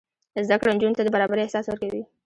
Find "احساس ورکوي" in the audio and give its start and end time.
1.43-2.03